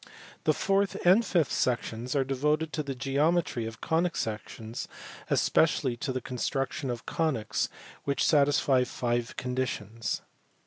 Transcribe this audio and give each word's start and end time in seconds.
The 0.45 0.53
fourth 0.55 0.95
and 1.05 1.23
fifth 1.23 1.51
sections 1.51 2.15
are 2.15 2.23
devoted 2.23 2.73
to 2.73 2.81
the 2.81 2.95
geometry 2.95 3.67
of 3.67 3.81
conic 3.81 4.15
sections, 4.15 4.87
especially 5.29 5.95
to 5.97 6.11
the 6.11 6.19
construction 6.19 6.89
of 6.89 7.05
conies 7.05 7.69
which 8.03 8.25
satisfy 8.25 8.83
five 8.83 9.37
con 9.37 9.55
ditions. 9.55 10.21